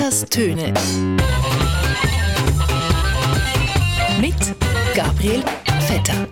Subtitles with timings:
[0.00, 0.72] Vetters Töne.
[4.18, 4.34] Mit
[4.94, 5.42] Gabriel
[5.80, 6.26] Vetter.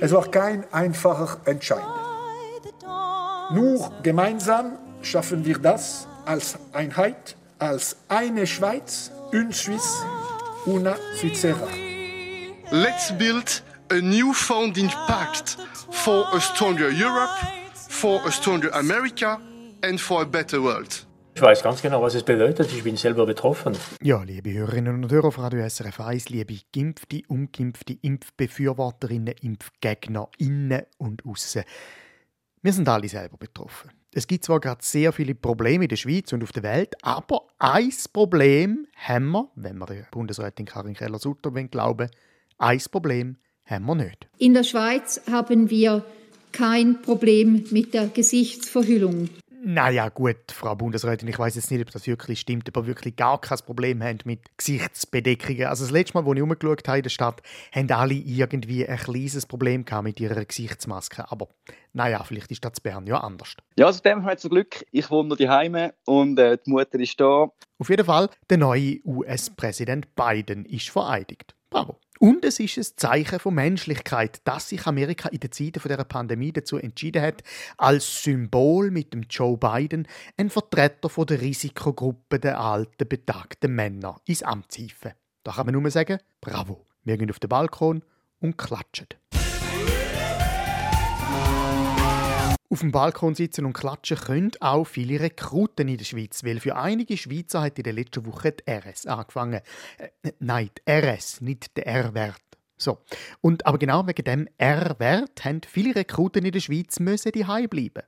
[0.00, 1.80] Es war kein einfacher Entscheid.
[3.50, 10.04] Nur gemeinsam schaffen wir das als Einheit, als eine Schweiz, une Suisse,
[10.66, 11.68] una Svizzera.
[12.70, 15.56] Let's build a newfounding pact
[15.90, 17.30] for a stronger Europe,
[17.74, 19.38] for a stronger America
[19.82, 21.06] and for a better world.
[21.36, 22.72] Ich weiß ganz genau, was es bedeutet.
[22.72, 23.76] Ich bin selber betroffen.
[24.00, 30.28] Ja, liebe Hörerinnen und Hörer auf Radio SRF 1, liebe Geimpfte, Ungeimpfte, Impfbefürworterinnen, Impfgegner
[30.98, 31.64] und Aussen.
[32.62, 33.90] Wir sind alle selber betroffen.
[34.12, 37.48] Es gibt zwar gerade sehr viele Probleme in der Schweiz und auf der Welt, aber
[37.58, 42.08] ein Problem haben wir, wenn wir der Bundesrätin Karin Keller-Sutter glauben,
[42.58, 44.26] ein Problem haben wir nicht.
[44.38, 46.04] In der Schweiz haben wir
[46.52, 49.28] kein Problem mit der Gesichtsverhüllung.
[49.66, 53.40] Naja, gut, Frau Bundesrätin, ich weiß jetzt nicht, ob das wirklich stimmt, wir wirklich gar
[53.40, 55.64] kein Problem haben mit Gesichtsbedeckungen.
[55.64, 57.40] Also das letzte Mal, als ich umgeschaut habe in der Stadt,
[57.74, 61.24] haben alle irgendwie ein kleines Problem mit ihrer Gesichtsmaske.
[61.32, 61.48] Aber
[61.94, 63.56] naja, vielleicht ist das Bern ja anders.
[63.78, 64.84] Ja, also dem haben wir Glück.
[64.92, 67.48] Ich wohne die Heime und äh, die Mutter ist da.
[67.78, 71.54] Auf jeden Fall, der neue US-Präsident Biden ist vereidigt.
[71.70, 71.98] Bravo.
[72.20, 76.52] Und es ist ein Zeichen von Menschlichkeit, dass sich Amerika in den Zeiten dieser Pandemie
[76.52, 77.42] dazu entschieden hat,
[77.76, 80.06] als Symbol mit dem Joe Biden
[80.36, 85.12] einen Vertreter von der Risikogruppe der alten, betagten Männer ins Amt zu hieven.
[85.42, 86.86] Da kann man nur sagen, bravo.
[87.02, 88.02] Wir gehen auf den Balkon
[88.40, 89.08] und klatschen.
[92.74, 96.74] Auf dem Balkon sitzen und klatschen können auch viele Rekruten in der Schweiz, weil für
[96.74, 99.60] einige Schweizer hat in der letzten Woche die RS angefangen.
[99.96, 102.42] Äh, nein, die RS, nicht der R-Wert.
[102.76, 102.98] So.
[103.40, 108.02] Und aber genau wegen dem R-Wert haben viele Rekruten in der Schweiz müssen die bleiben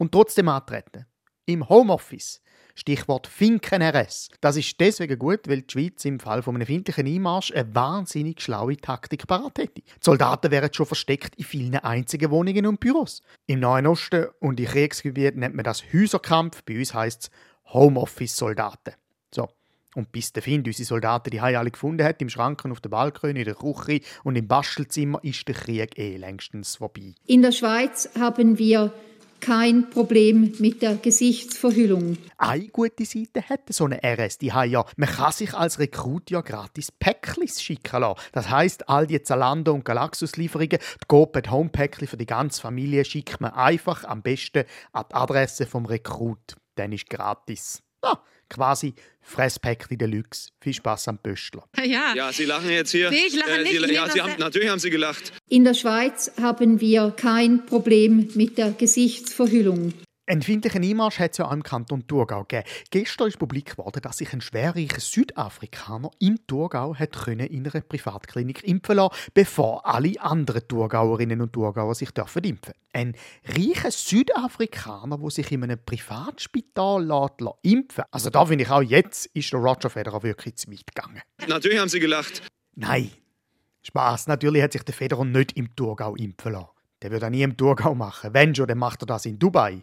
[0.00, 1.06] und trotzdem antreten.
[1.46, 2.42] Im Homeoffice.
[2.80, 4.30] Stichwort Finken-RS.
[4.40, 8.40] Das ist deswegen gut, weil die Schweiz im Fall von einem findlichen Einmarsch eine wahnsinnig
[8.40, 9.82] schlaue Taktik parat hätte.
[9.82, 13.22] Die Soldaten wären schon versteckt in vielen einzigen Wohnungen und Büros.
[13.46, 17.30] Im Nahen Osten und in Kriegsgebieten nennt man das Häuserkampf, bei uns heisst es
[17.74, 18.94] Homeoffice-Soldaten.
[19.30, 19.50] So.
[19.94, 23.36] Und bis der Find unsere Soldaten die alle gefunden hat, im Schrank auf der Balkon,
[23.36, 27.14] in der Küche und im Bastelzimmer, ist der Krieg eh längstens vorbei.
[27.26, 28.92] In der Schweiz haben wir
[29.40, 32.18] kein Problem mit der Gesichtsverhüllung.
[32.38, 36.40] Eine gute Seite hat so eine RS, die ja, man kann sich als Rekrut ja
[36.40, 38.20] gratis Päcklis schicken lassen.
[38.32, 43.40] Das heißt, all die Zalando und Galaxus-Lieferungen, die GoPet Homepäckli für die ganze Familie schickt
[43.40, 46.56] man einfach am besten an die Adresse vom Rekrut.
[46.76, 47.82] Dann ist gratis.
[48.04, 50.50] Ja, quasi Fresspäckchen Deluxe.
[50.60, 51.64] Viel Spaß am Pöstler.
[51.84, 52.14] Ja.
[52.14, 53.10] ja, Sie lachen jetzt hier.
[53.10, 53.86] Nee, ich lache äh, nicht.
[53.86, 55.32] Sie, ja, Sie haben, natürlich haben Sie gelacht.
[55.48, 59.94] In der Schweiz haben wir kein Problem mit der Gesichtsverhüllung.
[60.30, 62.62] Ein findlichen Einmarsch hat es ja auch im Kanton Thurgau gegeben.
[62.92, 68.62] Gestern ist publik geworden, dass sich ein schwerreicher Südafrikaner im Thurgau hat in einer Privatklinik
[68.62, 72.74] impfen lassen, bevor alle anderen Thurgauerinnen und Thurgauer sich dürfen impfen.
[72.92, 78.70] Ein reicher Südafrikaner, der sich in einem Privatspital lässt, lässt impfen Also da finde ich
[78.70, 81.22] auch, jetzt ist der Roger Federer wirklich zu weit gegangen.
[81.48, 82.42] Natürlich haben Sie gelacht.
[82.76, 83.10] Nein,
[83.82, 84.28] Spaß.
[84.28, 86.68] Natürlich hat sich der Federer nicht im Thurgau impfen lassen.
[87.02, 88.32] Der würde auch nie im Thurgau machen.
[88.32, 89.80] Wenn schon, dann macht er das in Dubai.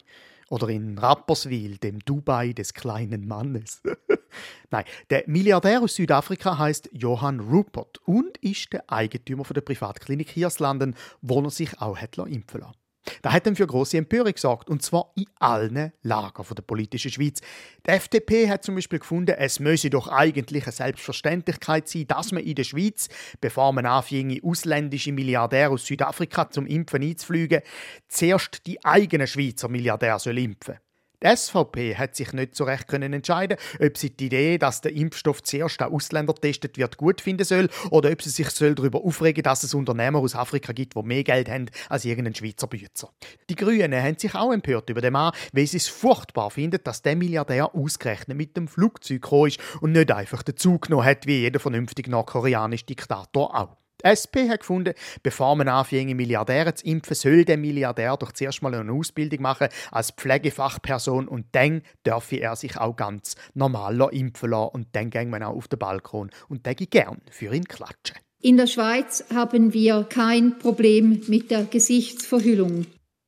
[0.50, 3.82] Oder in Rapperswil, dem Dubai des kleinen Mannes.
[4.72, 10.96] Nein, der Milliardär aus Südafrika heißt Johann Rupert und ist der Eigentümer der Privatklinik Hirslanden,
[11.22, 12.87] wo er sich auch hat impfen lassen.
[13.22, 17.42] Das hat dann für große Empörung gesorgt, und zwar in allen Lagern der politischen Schweiz.
[17.86, 22.44] Die FDP hat zum Beispiel gefunden, es müsse doch eigentlich eine Selbstverständlichkeit sein, dass man
[22.44, 23.10] in der Schweiz,
[23.42, 27.62] bevor man anfing, ausländische Milliardäre aus Südafrika zum Impfen einzufliegen,
[28.08, 30.80] zuerst die eigenen Schweizer Milliardäre soll impfen
[31.24, 34.94] die SVP hat sich nicht so recht können entscheiden, ob sie die Idee, dass der
[34.94, 39.04] Impfstoff zuerst an Ausländer testet wird, gut finden soll oder ob sie sich soll darüber
[39.04, 43.10] aufregen, dass es Unternehmer aus Afrika gibt, die mehr Geld haben als irgendein Schweizer Bützer.
[43.50, 47.02] Die Grünen haben sich auch empört über den Mann, weil sie es furchtbar finden, dass
[47.02, 51.26] der Milliardär ausgerechnet mit dem Flugzeug gekommen ist und nicht einfach den Zug genommen hat,
[51.26, 53.87] wie jeder vernünftige nordkoreanische Diktator auch.
[54.04, 58.62] Die SP hat gefunden, bevor man anfängt, Milliardäre zu impfen, soll der Milliardär doch zuerst
[58.62, 64.52] mal eine Ausbildung machen als Pflegefachperson und dann dürfe er sich auch ganz normal impfen
[64.52, 68.18] lassen und dann gehen wir auch auf den Balkon und dann gern für ihn klatschen.
[68.40, 72.86] In der Schweiz haben wir kein Problem mit der Gesichtsverhüllung.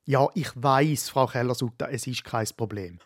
[0.09, 2.97] Ja, ich weiß, Frau Keller-Sutter, es ist kein Problem.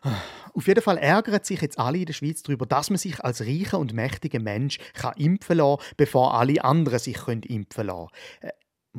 [0.53, 3.41] Auf jeden Fall ärgern sich jetzt alle in der Schweiz darüber, dass man sich als
[3.41, 8.07] reicher und mächtiger Mensch kann impfen lassen bevor alle anderen sich können impfen lassen
[8.39, 8.51] äh,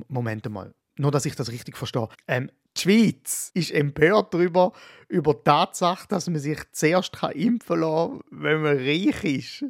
[0.08, 0.74] Moment mal.
[0.98, 2.10] nur, dass ich das richtig verstehe.
[2.28, 4.72] Ähm, die Schweiz ist empört darüber,
[5.08, 9.64] über die Tatsache, dass man sich zuerst kann impfen lassen kann, wenn man reich ist.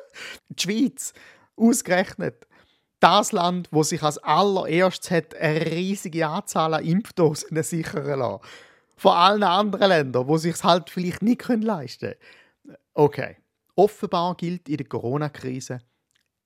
[0.48, 1.12] die Schweiz,
[1.54, 2.46] ausgerechnet,
[3.00, 8.42] das Land, wo sich als allererstes hat eine riesige Anzahl an Impfdosen sichern lassen.
[8.96, 12.14] Von allen anderen Ländern, wo sich es halt vielleicht nicht leisten
[12.64, 12.76] können.
[12.94, 13.36] Okay.
[13.76, 15.80] Offenbar gilt in der Corona-Krise,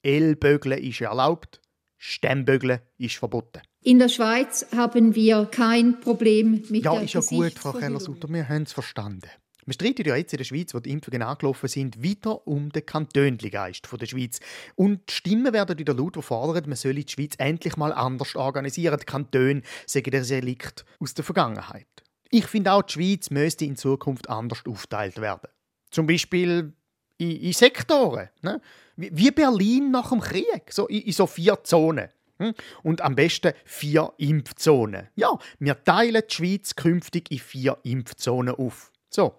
[0.03, 1.61] Ellbögeln ist erlaubt,
[1.99, 3.61] Stemmbögeln ist verboten.
[3.83, 7.73] In der Schweiz haben wir kein Problem mit Ja, der ist ja gut, Frau.
[7.73, 9.29] Keller-Sutter, wir haben es verstanden.
[9.69, 12.87] Wir streiten ja jetzt in der Schweiz, wo die Impfungen angelaufen sind, wieder um den
[12.87, 14.41] Kantönligeist der Schweiz.
[14.77, 18.99] Und Stimmen werden wieder laut, die fordern, man solle die Schweiz endlich mal anders organisieren.
[18.99, 21.87] Die Kantone sagen der Relikt aus der Vergangenheit.
[22.31, 25.51] Ich finde auch, die Schweiz müsste in Zukunft anders aufteilt werden.
[25.91, 26.73] Zum Beispiel
[27.19, 28.31] in, in Sektoren.
[28.41, 28.63] Ne?
[28.97, 32.09] Wie, wie Berlin nach dem Krieg, so in, in so vier Zonen.
[32.39, 32.55] Hm?
[32.83, 35.09] Und am besten vier Impfzonen.
[35.15, 38.93] Ja, wir teilen die Schweiz künftig in vier Impfzonen auf.
[39.11, 39.37] So,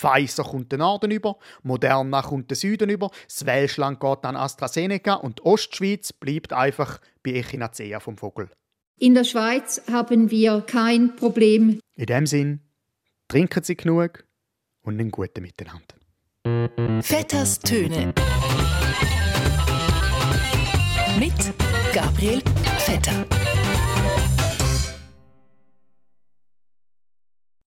[0.00, 5.14] Pfizer kommt den Norden über, Moderna kommt den Süden über, das Welschland geht an AstraZeneca
[5.14, 8.48] und die Ostschweiz bleibt einfach bei Echinacea vom Vogel.
[8.98, 12.60] In der Schweiz haben wir kein Problem In dem Sinn,
[13.28, 14.24] trinken Sie genug
[14.82, 17.02] und einen guten Miteinander.
[17.02, 18.14] Vetters Töne.
[21.18, 21.34] Mit
[21.92, 22.42] Gabriel
[22.78, 23.26] Vetter.